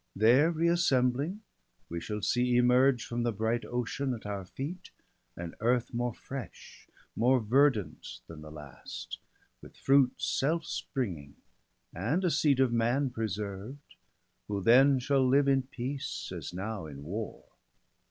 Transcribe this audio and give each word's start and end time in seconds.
There 0.15 0.49
re 0.49 0.67
assembling 0.67 1.41
we 1.87 1.99
shall 2.01 2.23
see 2.23 2.55
emerge 2.57 3.05
From 3.05 3.21
the 3.21 3.31
bright 3.31 3.63
Ocean 3.63 4.15
at 4.15 4.25
our 4.25 4.45
feet 4.45 4.89
an 5.37 5.53
earth 5.59 5.93
More 5.93 6.11
fresh, 6.15 6.87
more 7.15 7.39
verdant 7.39 8.21
than 8.25 8.41
the 8.41 8.49
last, 8.49 9.19
with 9.61 9.77
fruits 9.77 10.25
Self 10.25 10.65
springing, 10.65 11.35
and 11.93 12.23
a 12.25 12.31
seed 12.31 12.59
of 12.59 12.73
man 12.73 13.11
preserved, 13.11 13.93
Who 14.47 14.63
then 14.63 14.97
shall 14.97 15.23
live 15.23 15.47
in 15.47 15.61
peace, 15.67 16.31
as 16.35 16.51
now 16.51 16.87
in 16.87 17.03
war. 17.03 17.45